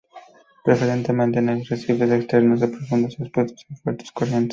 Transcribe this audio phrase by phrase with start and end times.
[0.65, 4.49] Preferentemente en arrecifes externos y profundos, expuestos a fuertes corrientes.